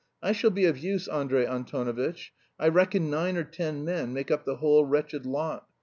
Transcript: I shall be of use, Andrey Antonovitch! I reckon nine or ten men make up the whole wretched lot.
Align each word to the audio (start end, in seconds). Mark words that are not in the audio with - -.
I 0.23 0.31
shall 0.31 0.49
be 0.49 0.65
of 0.65 0.79
use, 0.79 1.07
Andrey 1.07 1.45
Antonovitch! 1.45 2.33
I 2.59 2.69
reckon 2.69 3.11
nine 3.11 3.37
or 3.37 3.43
ten 3.43 3.85
men 3.85 4.13
make 4.13 4.31
up 4.31 4.45
the 4.45 4.55
whole 4.55 4.83
wretched 4.83 5.27
lot. 5.27 5.67